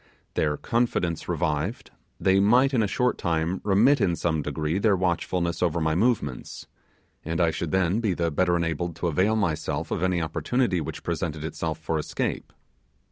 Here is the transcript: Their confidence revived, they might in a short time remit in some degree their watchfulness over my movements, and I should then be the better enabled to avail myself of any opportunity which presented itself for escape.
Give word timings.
Their 0.33 0.57
confidence 0.57 1.29
revived, 1.29 1.91
they 2.19 2.39
might 2.39 2.73
in 2.73 2.81
a 2.81 2.87
short 2.87 3.19
time 3.19 3.61
remit 3.63 4.01
in 4.01 4.15
some 4.15 4.41
degree 4.41 4.79
their 4.79 4.95
watchfulness 4.95 5.61
over 5.61 5.79
my 5.79 5.93
movements, 5.93 6.65
and 7.23 7.39
I 7.39 7.51
should 7.51 7.69
then 7.69 7.99
be 7.99 8.15
the 8.15 8.31
better 8.31 8.57
enabled 8.57 8.95
to 8.95 9.07
avail 9.09 9.35
myself 9.35 9.91
of 9.91 10.01
any 10.01 10.19
opportunity 10.19 10.81
which 10.81 11.03
presented 11.03 11.43
itself 11.43 11.77
for 11.77 11.99
escape. 11.99 12.51